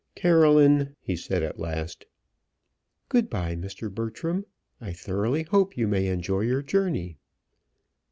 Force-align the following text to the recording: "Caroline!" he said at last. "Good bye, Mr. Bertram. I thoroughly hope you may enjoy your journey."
"Caroline!" 0.15 0.95
he 0.99 1.15
said 1.15 1.43
at 1.43 1.59
last. 1.59 2.07
"Good 3.07 3.29
bye, 3.29 3.55
Mr. 3.55 3.93
Bertram. 3.93 4.47
I 4.79 4.93
thoroughly 4.93 5.43
hope 5.43 5.77
you 5.77 5.87
may 5.87 6.07
enjoy 6.07 6.39
your 6.41 6.63
journey." 6.63 7.17